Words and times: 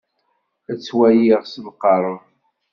Ad 0.71 0.77
t-waliɣ 0.79 1.41
s 1.45 1.53
lqerb. 1.65 2.17